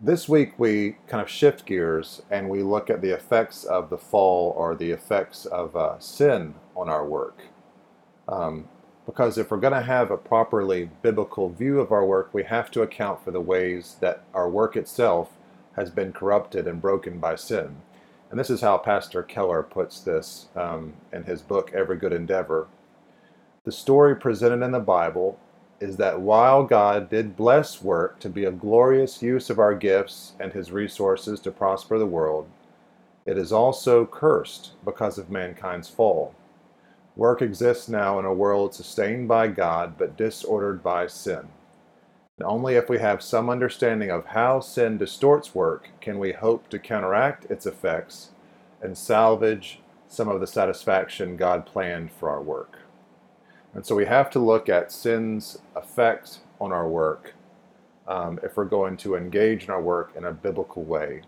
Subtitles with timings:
[0.00, 3.98] This week we kind of shift gears and we look at the effects of the
[3.98, 7.42] fall or the effects of uh, sin on our work.
[8.28, 8.68] Um,
[9.06, 12.70] because if we're going to have a properly biblical view of our work, we have
[12.72, 15.32] to account for the ways that our work itself
[15.74, 17.78] has been corrupted and broken by sin.
[18.30, 22.68] And this is how Pastor Keller puts this um, in his book, Every Good Endeavor.
[23.64, 25.40] The story presented in the Bible
[25.80, 30.32] is that while God did bless work to be a glorious use of our gifts
[30.40, 32.48] and his resources to prosper the world,
[33.26, 36.34] it is also cursed because of mankind's fall.
[37.14, 41.48] Work exists now in a world sustained by God but disordered by sin.
[42.38, 46.68] And only if we have some understanding of how sin distorts work can we hope
[46.70, 48.30] to counteract its effects
[48.80, 52.78] and salvage some of the satisfaction God planned for our work.
[53.78, 57.34] And so we have to look at sin's effect on our work
[58.08, 61.22] um, if we're going to engage in our work in a biblical way.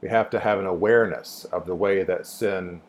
[0.00, 2.82] We have to have an awareness of the way that sin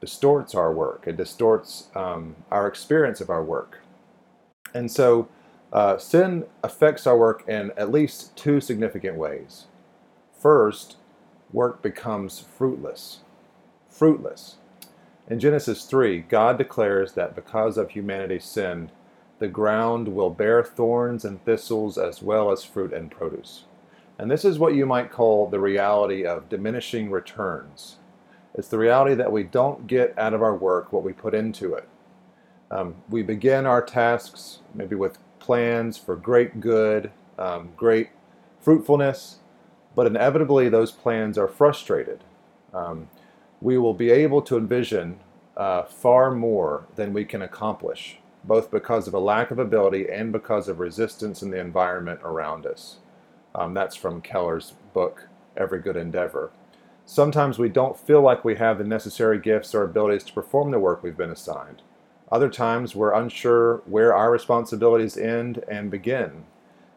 [0.00, 3.82] distorts our work, it distorts um, our experience of our work.
[4.74, 5.28] And so
[5.72, 9.66] uh, sin affects our work in at least two significant ways.
[10.36, 10.96] First,
[11.52, 13.20] work becomes fruitless.
[13.88, 14.56] Fruitless.
[15.28, 18.90] In Genesis 3, God declares that because of humanity's sin,
[19.38, 23.64] the ground will bear thorns and thistles as well as fruit and produce.
[24.18, 27.96] And this is what you might call the reality of diminishing returns.
[28.54, 31.74] It's the reality that we don't get out of our work what we put into
[31.74, 31.88] it.
[32.70, 38.10] Um, we begin our tasks maybe with plans for great good, um, great
[38.60, 39.40] fruitfulness,
[39.94, 42.24] but inevitably those plans are frustrated.
[42.72, 43.08] Um,
[43.60, 45.18] we will be able to envision
[45.56, 50.32] uh, far more than we can accomplish, both because of a lack of ability and
[50.32, 52.98] because of resistance in the environment around us.
[53.54, 56.50] Um, that's from Keller's book, Every Good Endeavor.
[57.06, 60.78] Sometimes we don't feel like we have the necessary gifts or abilities to perform the
[60.78, 61.82] work we've been assigned.
[62.30, 66.44] Other times we're unsure where our responsibilities end and begin.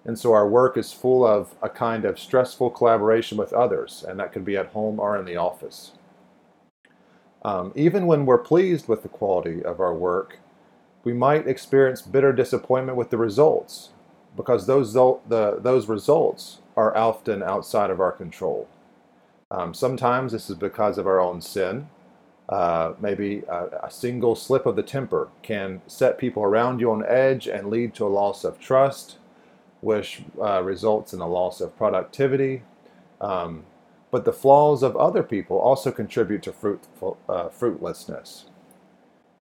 [0.04, 4.20] And so our work is full of a kind of stressful collaboration with others, and
[4.20, 5.92] that could be at home or in the office.
[7.44, 10.40] Um, even when we're pleased with the quality of our work,
[11.04, 13.90] we might experience bitter disappointment with the results
[14.36, 18.68] because those, the, those results are often outside of our control.
[19.52, 21.90] Um, sometimes this is because of our own sin.
[22.48, 27.06] Uh, maybe a, a, single slip of the temper can set people around you on
[27.06, 29.18] edge and lead to a loss of trust,
[29.82, 32.64] which uh, results in a loss of productivity.
[33.22, 33.66] Um,
[34.12, 38.46] but the flaws of other people also contribute to fruitful, uh, fruitlessness.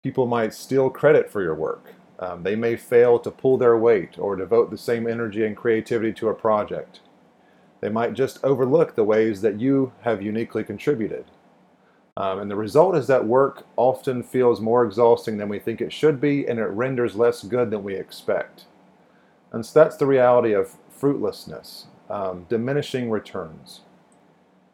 [0.03, 1.95] People might steal credit for your work.
[2.19, 6.13] Um, they may fail to pull their weight or devote the same energy and creativity
[6.15, 7.01] to a project.
[7.81, 11.25] They might just overlook the ways that you have uniquely contributed.
[12.17, 15.93] Um, and the result is that work often feels more exhausting than we think it
[15.93, 18.67] should be, and it renders less good than we expect.
[19.51, 23.81] And so that's the reality of fruitlessness, um, diminishing returns.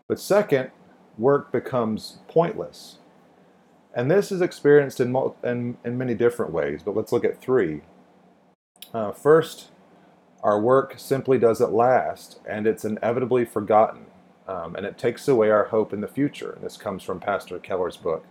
[0.09, 0.71] But second,
[1.19, 2.97] work becomes pointless.
[3.95, 5.15] And this is experienced in,
[5.45, 7.83] in, in many different ways, but let's look at three.
[8.95, 9.69] Uh, first,
[10.43, 14.07] our work simply doesn't last, and it's inevitably forgotten,
[14.47, 16.53] um, and it takes away our hope in the future.
[16.53, 18.25] And this comes from Pastor Keller's book.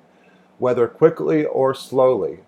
[0.58, 2.40] Whether quickly or slowly,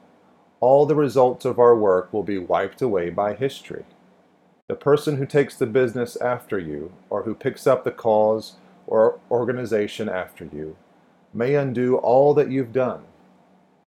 [0.60, 3.86] all the results of our work will be wiped away by history.
[4.68, 8.56] The person who takes the business after you, or who picks up the cause
[8.90, 10.76] or organization after you
[11.32, 13.04] may undo all that you've done.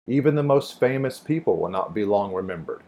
[0.09, 2.83] Even the most famous people will not be long remembered.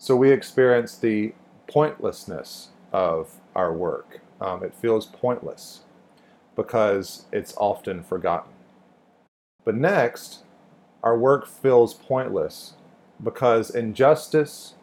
[0.00, 1.34] So we experience the
[1.68, 4.20] pointlessness of our work.
[4.40, 5.80] Um, it feels pointless
[6.56, 8.52] because it's often forgotten.
[9.64, 10.44] But next,
[11.02, 12.74] our work feels pointless
[13.22, 14.74] because injustice,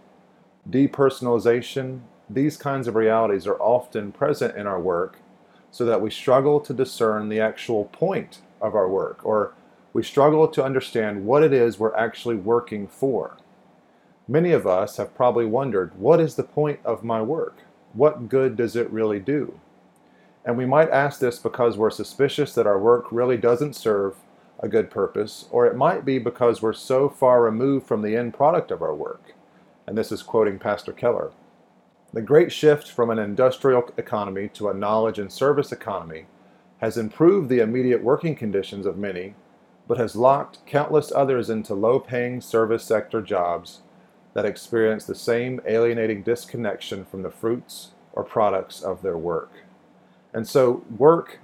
[0.69, 5.17] depersonalization, these kinds of realities are often present in our work
[5.75, 9.51] so that we struggle to discern the actual point of our work, or
[9.91, 13.35] we struggle to understand what it is we're actually working for.
[14.25, 17.57] Many of us have probably wondered what is the point of my work?
[17.91, 19.59] What good does it really do?
[20.45, 24.15] And we might ask this because we're suspicious that our work really doesn't serve
[24.61, 28.33] a good purpose, or it might be because we're so far removed from the end
[28.33, 29.33] product of our work.
[29.85, 31.33] And this is quoting Pastor Keller.
[32.15, 36.27] The great shift from an industrial economy to a knowledge and service economy
[36.77, 39.35] has improved the immediate working conditions of many,
[39.85, 43.81] but has locked countless others into low paying service sector jobs
[44.33, 49.51] that experience the same alienating disconnection from the fruits or products of their work.
[50.33, 51.39] And so work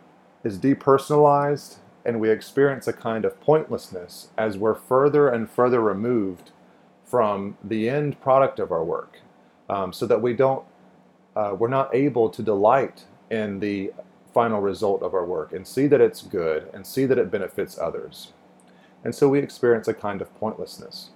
[0.46, 6.52] is depersonalized, and we experience a kind of pointlessness as we're further and further removed
[7.04, 9.20] from the end product of our work,
[9.70, 10.64] um, so that we don't,
[11.36, 13.92] uh, we're not able to delight in the
[14.34, 17.78] final result of our work and see that it's good and see that it benefits
[17.78, 18.34] others.
[19.04, 21.10] And so we experience a kind of pointlessness.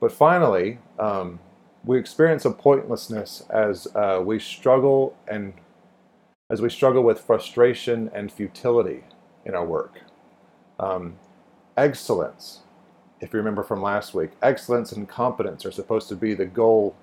[0.00, 1.40] But finally, um,
[1.84, 5.54] we experience a pointlessness as uh, we struggle and
[6.50, 9.04] as we struggle with frustration and futility
[9.44, 10.00] in our work.
[10.78, 11.16] Um,
[11.76, 12.60] excellence,
[13.20, 16.94] if you remember from last week, excellence and competence are supposed to be the goal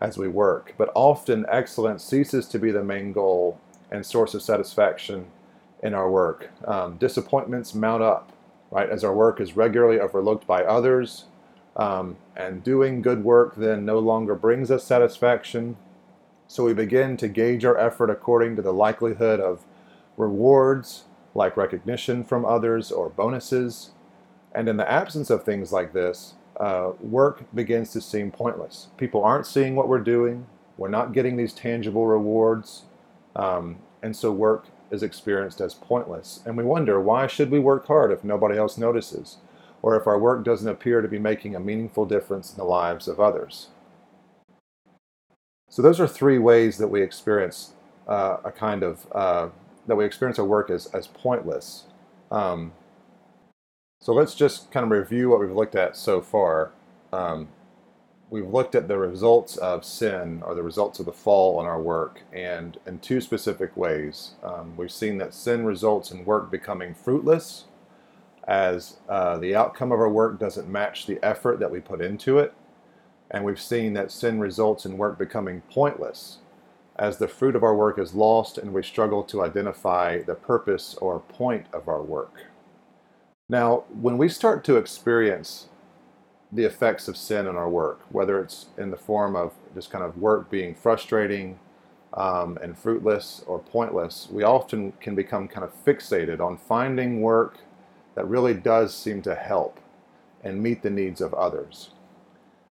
[0.00, 3.60] as we work, but often excellence ceases to be the main goal
[3.90, 5.26] and source of satisfaction
[5.82, 6.50] in our work.
[6.64, 8.32] Um, disappointments mount up,
[8.70, 11.24] right, as our work is regularly overlooked by others.
[11.76, 15.76] Um, and doing good work then no longer brings us satisfaction.
[16.48, 19.64] So we begin to gauge our effort according to the likelihood of
[20.16, 21.04] rewards,
[21.34, 23.90] like recognition from others or bonuses.
[24.52, 28.88] And in the absence of things like this, uh, work begins to seem pointless.
[28.98, 30.46] People aren't seeing what we're doing.
[30.76, 32.82] We're not getting these tangible rewards.
[33.34, 36.40] Um, and so work is experienced as pointless.
[36.44, 39.38] And we wonder, why should we work hard if nobody else notices?
[39.82, 43.08] Or if our work doesn't appear to be making a meaningful difference in the lives
[43.08, 43.68] of others?
[45.70, 47.72] So those are three ways that we experience
[48.06, 49.48] uh, a kind of, uh,
[49.86, 51.84] that we experience our work as, as pointless.
[52.30, 52.72] Um,
[54.00, 56.72] so let's just kind of review what we've looked at so far.
[57.12, 57.48] Um,
[58.30, 61.80] we've looked at the results of sin or the results of the fall in our
[61.80, 64.32] work, and in two specific ways.
[64.42, 67.64] Um, we've seen that sin results in work becoming fruitless,
[68.48, 72.38] as uh, the outcome of our work doesn't match the effort that we put into
[72.38, 72.54] it.
[73.30, 76.38] And we've seen that sin results in work becoming pointless,
[76.96, 80.94] as the fruit of our work is lost and we struggle to identify the purpose
[81.00, 82.49] or point of our work.
[83.50, 85.66] Now, when we start to experience
[86.52, 90.04] the effects of sin in our work, whether it's in the form of just kind
[90.04, 91.58] of work being frustrating
[92.14, 97.58] um, and fruitless or pointless, we often can become kind of fixated on finding work
[98.14, 99.80] that really does seem to help
[100.44, 101.90] and meet the needs of others.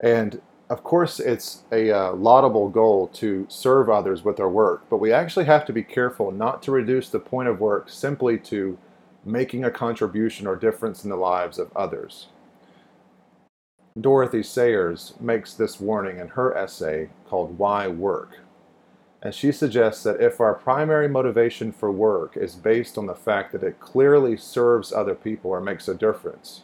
[0.01, 4.97] And of course, it's a uh, laudable goal to serve others with our work, but
[4.97, 8.77] we actually have to be careful not to reduce the point of work simply to
[9.25, 12.27] making a contribution or difference in the lives of others.
[13.99, 18.39] Dorothy Sayers makes this warning in her essay called Why Work?
[19.21, 23.51] And she suggests that if our primary motivation for work is based on the fact
[23.53, 26.61] that it clearly serves other people or makes a difference,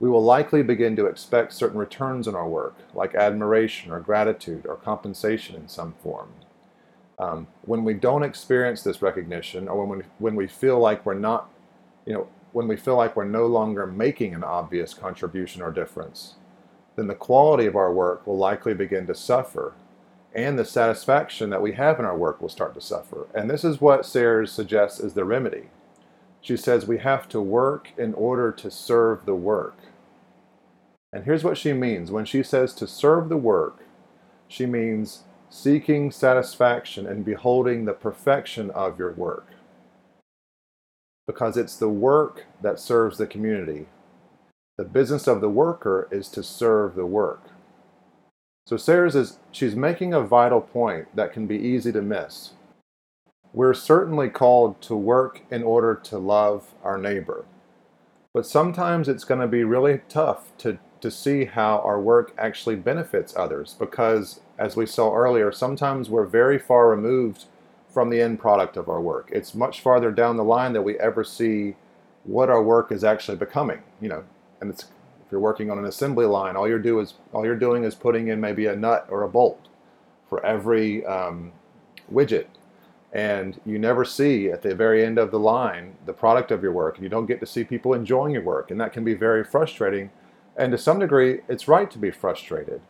[0.00, 4.66] we will likely begin to expect certain returns on our work, like admiration or gratitude
[4.66, 6.30] or compensation in some form.
[7.18, 11.14] Um, when we don't experience this recognition, or when we, when we feel like we're
[11.14, 11.50] not,
[12.06, 16.34] you know, when we feel like we're no longer making an obvious contribution or difference,
[16.96, 19.74] then the quality of our work will likely begin to suffer
[20.34, 23.26] and the satisfaction that we have in our work will start to suffer.
[23.34, 25.64] And this is what Sayers suggests is the remedy.
[26.40, 29.76] She says we have to work in order to serve the work.
[31.12, 33.84] And here's what she means when she says to serve the work,
[34.48, 39.46] she means seeking satisfaction and beholding the perfection of your work.
[41.26, 43.86] Because it's the work that serves the community,
[44.78, 47.50] the business of the worker is to serve the work.
[48.66, 52.54] So Sayers is she's making a vital point that can be easy to miss.
[53.52, 57.44] We're certainly called to work in order to love our neighbor.
[58.32, 62.76] But sometimes it's going to be really tough to, to see how our work actually
[62.76, 67.44] benefits others because, as we saw earlier, sometimes we're very far removed
[67.92, 69.28] from the end product of our work.
[69.32, 71.76] It's much farther down the line that we ever see
[72.24, 73.82] what our work is actually becoming.
[74.00, 74.24] You know,
[74.60, 77.56] and it's if you're working on an assembly line, all you're do is all you're
[77.56, 79.68] doing is putting in maybe a nut or a bolt
[80.28, 81.52] for every um,
[82.10, 82.46] widget,
[83.12, 86.72] and you never see at the very end of the line the product of your
[86.72, 89.14] work, and you don't get to see people enjoying your work, and that can be
[89.14, 90.10] very frustrating.
[90.56, 92.80] And to some degree, it's right to be frustrated.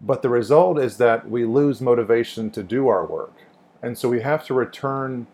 [0.00, 3.34] But the result is that we lose motivation to do our work.
[3.82, 5.26] And so we have to return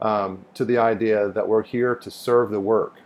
[0.00, 3.00] um, to the idea that we're here to serve the work.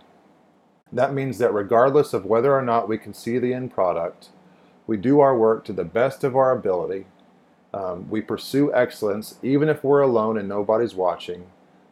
[0.92, 4.30] That means that regardless of whether or not we can see the end product,
[4.86, 7.06] we do our work to the best of our ability.
[7.72, 11.46] Um, we pursue excellence even if we're alone and nobody's watching.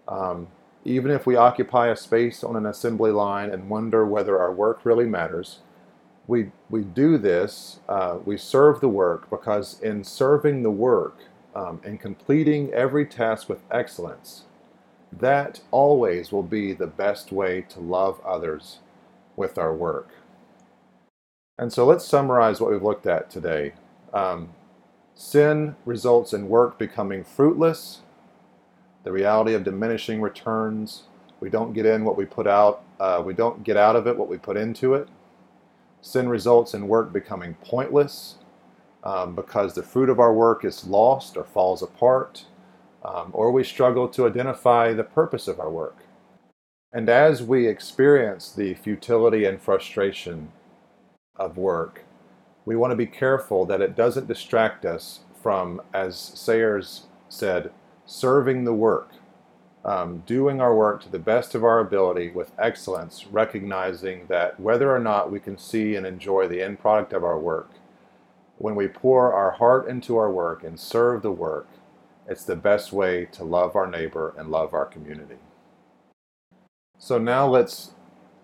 [0.08, 0.48] Um,
[0.84, 4.80] even if we occupy a space on an assembly line and wonder whether our work
[4.84, 5.60] really matters,
[6.26, 11.20] we, we do this, uh, we serve the work because in serving the work
[11.58, 14.44] um, and completing every task with excellence,
[15.10, 18.78] that always will be the best way to love others
[19.34, 20.10] with our work.
[21.58, 23.72] And so let's summarize what we've looked at today.
[24.14, 24.50] Um,
[25.16, 28.02] sin results in work becoming fruitless,
[29.02, 31.04] the reality of diminishing returns.
[31.40, 34.16] We don't get in what we put out, uh, we don't get out of it
[34.16, 35.08] what we put into it.
[36.02, 38.36] Sin results in work becoming pointless
[39.04, 42.44] um, because the fruit of our work is lost or falls apart,
[43.04, 46.04] um, or we struggle to identify the purpose of our work.
[46.92, 50.50] And as we experience the futility and frustration
[51.36, 52.04] of work,
[52.64, 57.70] we want to be careful that it doesn't distract us from, as Sayers said,
[58.04, 59.12] serving the work,
[59.84, 64.94] um, doing our work to the best of our ability with excellence, recognizing that whether
[64.94, 67.70] or not we can see and enjoy the end product of our work,
[68.58, 71.68] when we pour our heart into our work and serve the work,
[72.26, 75.38] it's the best way to love our neighbor and love our community.
[76.98, 77.92] So now let's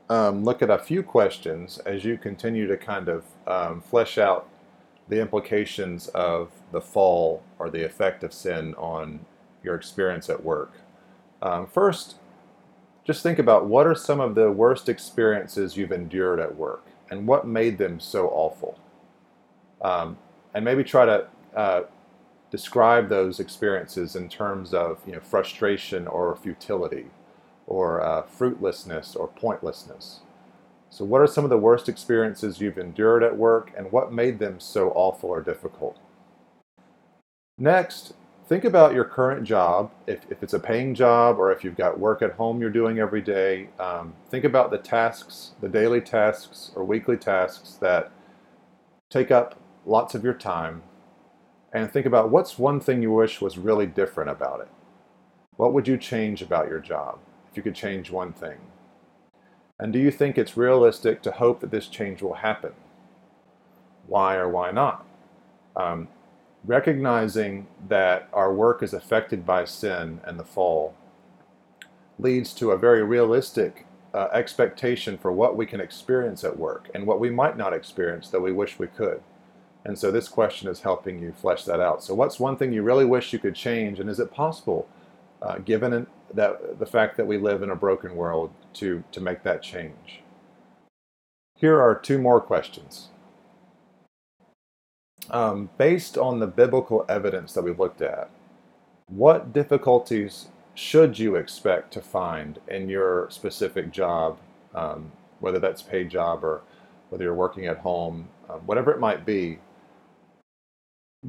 [0.09, 4.49] um, look at a few questions as you continue to kind of um, flesh out
[5.09, 9.21] the implications of the fall or the effect of sin on
[9.63, 10.73] your experience at work.
[11.43, 12.17] Um, first,
[13.05, 17.27] just think about what are some of the worst experiences you've endured at work and
[17.27, 18.79] what made them so awful.
[19.85, 20.19] Um,
[20.55, 21.83] and maybe try to uh,
[22.51, 27.07] describe those experiences in terms of you know, frustration or futility
[27.67, 30.21] or uh, fruitlessness or pointlessness.
[30.91, 34.39] So, what are some of the worst experiences you've endured at work and what made
[34.39, 35.99] them so awful or difficult?
[37.59, 38.15] Next,
[38.47, 39.91] think about your current job.
[40.07, 43.01] If, if it's a paying job or if you've got work at home you're doing
[43.01, 48.13] every day, um, think about the tasks, the daily tasks or weekly tasks that
[49.11, 50.83] take up lots of your time.
[51.73, 54.69] And think about what's one thing you wish was really different about it.
[55.57, 57.19] What would you change about your job
[57.51, 58.59] if you could change one thing?
[59.79, 62.73] And do you think it's realistic to hope that this change will happen?
[64.07, 65.05] Why or why not?
[65.77, 66.09] Um,
[66.65, 70.95] recognizing that our work is affected by sin and the fall
[72.19, 77.07] leads to a very realistic uh, expectation for what we can experience at work and
[77.07, 79.21] what we might not experience that we wish we could.
[79.85, 82.03] And so this question is helping you flesh that out.
[82.03, 84.89] So, what's one thing you really wish you could change, and is it possible,
[85.43, 89.43] uh, given that the fact that we live in a broken world, to to make
[89.43, 90.23] that change?
[91.57, 93.09] Here are two more questions.
[95.31, 98.31] Um, based on the biblical evidence that we've looked at,
[99.07, 104.39] what difficulties should you expect to find in your specific job,
[104.75, 106.63] um, whether that's paid job or
[107.09, 109.59] whether you're working at home, uh, whatever it might be?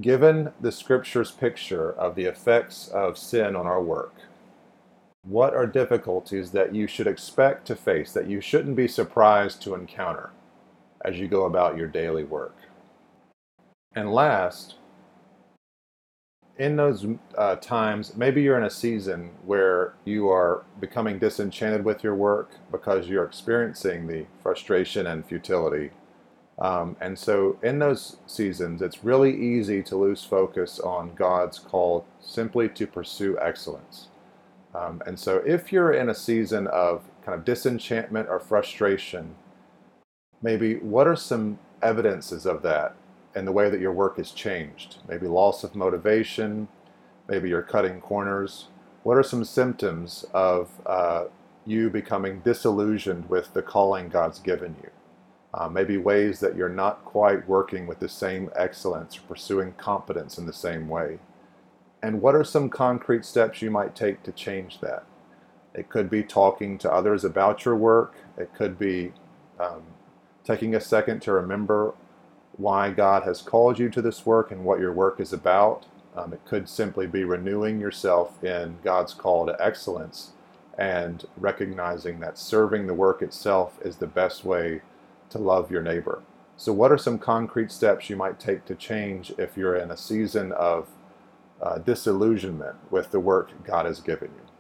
[0.02, 4.14] Given the scripture's picture of the effects of sin on our work,
[5.24, 9.74] what are difficulties that you should expect to face that you shouldn't be surprised to
[9.74, 10.32] encounter
[11.04, 12.58] as you go about your daily work?
[13.96, 14.76] And last,
[16.58, 17.06] in those
[17.38, 22.52] uh, times, maybe you're in a season where you are becoming disenchanted with your work
[22.70, 25.92] because you're experiencing the frustration and futility
[26.58, 32.06] um, and so, in those seasons, it's really easy to lose focus on God's call
[32.22, 34.08] simply to pursue excellence.
[34.74, 39.36] Um, and so, if you're in a season of kind of disenchantment or frustration,
[40.42, 42.96] maybe what are some evidences of that
[43.36, 44.98] in the way that your work has changed?
[45.10, 46.70] Maybe loss of motivation,
[47.28, 48.68] maybe you're cutting corners.
[49.04, 51.26] What are some symptoms of uh,
[51.66, 54.90] you becoming disillusioned with the calling God's given you?
[55.56, 60.38] Uh, maybe ways that you're not quite working with the same excellence, or pursuing competence
[60.38, 61.18] in the same way.
[62.04, 65.06] And what are some concrete steps you might take to change that?
[65.74, 68.16] It could be talking to others about your work.
[68.38, 69.14] It could be
[69.58, 69.84] um,
[70.44, 71.94] taking a second to remember
[72.58, 75.86] why God has called you to this work and what your work is about.
[76.16, 80.32] Um, it could simply be renewing yourself in God's call to excellence
[80.78, 84.82] and recognizing that serving the work itself is the best way
[85.30, 86.24] to love your neighbor.
[86.58, 89.98] So, what are some concrete steps you might take to change if you're in a
[89.98, 90.88] season of
[91.62, 94.55] uh, disillusionment with the work God has given you?